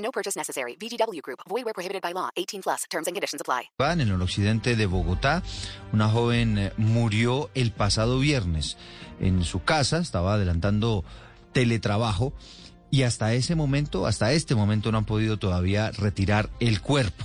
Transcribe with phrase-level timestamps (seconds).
[0.00, 0.76] No purchase necessary.
[0.76, 1.40] VGW Group.
[1.48, 2.30] Void where prohibited by law.
[2.36, 2.84] 18 plus.
[2.90, 3.70] Terms and conditions apply.
[3.78, 5.42] En el occidente de Bogotá,
[5.92, 8.76] una joven eh, murió el pasado viernes.
[9.20, 11.04] En su casa estaba adelantando
[11.52, 12.32] teletrabajo
[12.90, 17.24] y hasta ese momento, hasta este momento no han podido todavía retirar el cuerpo.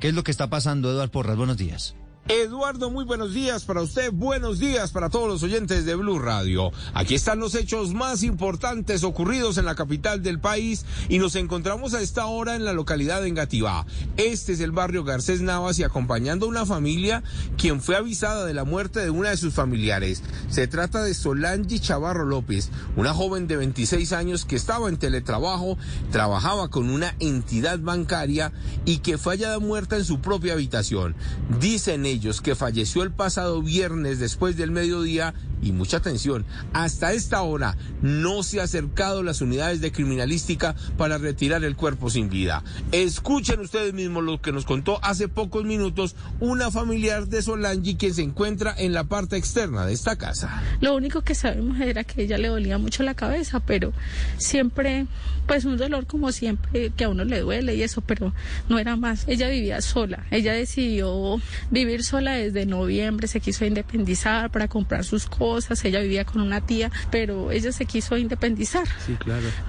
[0.00, 1.36] ¿Qué es lo que está pasando, Eduardo Porras?
[1.36, 1.94] Buenos días.
[2.28, 6.70] Eduardo, muy buenos días para usted, buenos días para todos los oyentes de Blue Radio.
[6.94, 11.94] Aquí están los hechos más importantes ocurridos en la capital del país y nos encontramos
[11.94, 13.86] a esta hora en la localidad de Engativá.
[14.16, 17.24] Este es el barrio Garcés Navas y acompañando a una familia
[17.58, 20.22] quien fue avisada de la muerte de una de sus familiares.
[20.48, 25.76] Se trata de Solange Chavarro López, una joven de 26 años que estaba en teletrabajo,
[26.12, 28.52] trabajaba con una entidad bancaria
[28.84, 31.16] y que fue hallada muerta en su propia habitación.
[31.60, 37.42] Dicen ellos que falleció el pasado viernes después del mediodía y mucha atención, hasta esta
[37.42, 42.64] hora no se ha acercado las unidades de criminalística para retirar el cuerpo sin vida.
[42.90, 48.12] Escuchen ustedes mismos lo que nos contó hace pocos minutos una familiar de Solange quien
[48.12, 50.62] se encuentra en la parte externa de esta casa.
[50.80, 53.92] Lo único que sabemos era que ella le dolía mucho la cabeza, pero
[54.38, 55.06] siempre,
[55.46, 58.34] pues un dolor como siempre, que a uno le duele y eso, pero
[58.68, 59.24] no era más.
[59.28, 61.40] Ella vivía sola, ella decidió
[61.70, 65.51] vivir sola desde noviembre, se quiso independizar para comprar sus cosas
[65.84, 68.86] ella vivía con una tía, pero ella se quiso independizar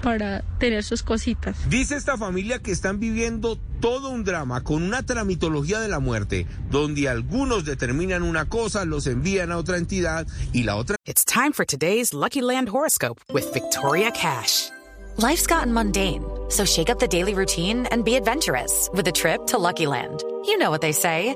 [0.01, 1.57] para tener sus cositas.
[1.69, 6.47] Dice esta familia que están viviendo todo un drama con una tramitología de la muerte,
[6.69, 10.95] donde algunos determinan una cosa, los envían a otra entidad y la otra.
[11.05, 14.69] It's time for today's Lucky Land horoscope with Victoria Cash.
[15.17, 19.45] Life's gotten mundane, so shake up the daily routine and be adventurous with a trip
[19.47, 20.23] to Lucky Land.
[20.45, 21.35] You know what they say.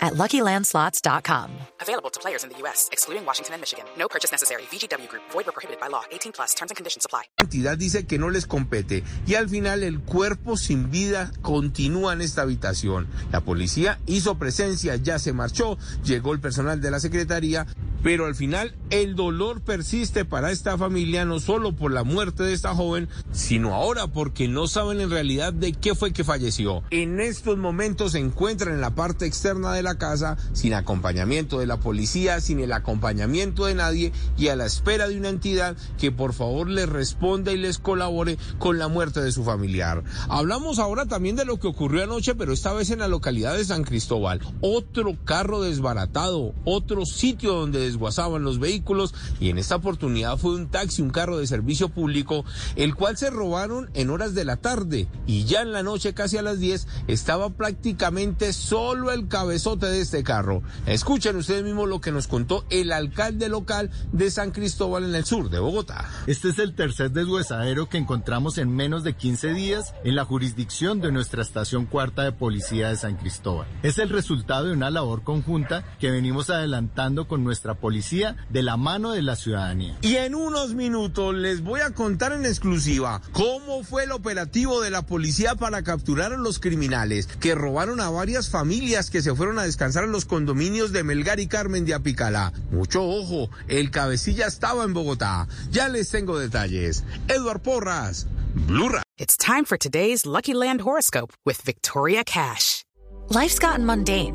[0.00, 1.50] at LuckyLandSlots.com.
[1.80, 3.84] Available to players in the U.S., excluding Washington and Michigan.
[3.98, 4.62] No purchase necessary.
[4.70, 5.22] VGW Group.
[5.30, 6.02] Void where prohibited by law.
[6.10, 6.54] 18 plus.
[6.54, 7.22] Terms and conditions apply.
[7.38, 12.12] La entidad dice que no les compete y al final el cuerpo sin vida continúa
[12.12, 13.08] en esta habitación.
[13.32, 17.66] La policía hizo presencia, ya se marchó, llegó el personal de la secretaría,
[18.02, 22.52] pero al final el dolor persiste para esta familia no solo por la muerte de
[22.52, 26.82] esta joven, sino ahora porque no saben en realidad de qué fue que falleció.
[26.90, 31.66] En estos momentos se encuentran en la parte externa de la casa sin acompañamiento de
[31.66, 36.10] la policía, sin el acompañamiento de nadie y a la espera de una entidad que
[36.10, 40.02] por favor les responda y les colabore con la muerte de su familiar.
[40.28, 43.64] Hablamos ahora también de lo que ocurrió anoche, pero esta vez en la localidad de
[43.64, 44.40] San Cristóbal.
[44.60, 50.68] Otro carro desbaratado, otro sitio donde desguazaban los vehículos y en esta oportunidad fue un
[50.68, 52.44] taxi, un carro de servicio público,
[52.76, 56.36] el cual se robaron en horas de la tarde y ya en la noche, casi
[56.38, 60.62] a las 10, estaba prácticamente solo el cabezote de este carro.
[60.86, 65.24] Escuchen ustedes mismos lo que nos contó el alcalde local de San Cristóbal en el
[65.24, 66.08] sur de Bogotá.
[66.26, 71.00] Este es el tercer deshuesadero que encontramos en menos de 15 días en la jurisdicción
[71.00, 73.66] de nuestra estación cuarta de policía de San Cristóbal.
[73.82, 78.76] Es el resultado de una labor conjunta que venimos adelantando con nuestra policía de la
[78.76, 79.96] mano de la ciudadanía.
[80.02, 84.90] Y en unos minutos les voy a contar en exclusiva cómo fue el operativo de
[84.90, 89.58] la policía para capturar a los criminales que robaron a varias familias que se fueron
[89.58, 92.52] a descansar en los condominios de Melgar y Carmen de Apicalá.
[92.70, 95.48] Mucho ojo, el cabecilla estaba en Bogotá.
[95.70, 97.04] Ya les tengo detalles.
[97.28, 98.90] Eduard Porras, Blue.
[99.18, 102.84] It's time for today's Lucky Land horoscope with Victoria Cash.
[103.28, 104.34] Life's gotten mundane,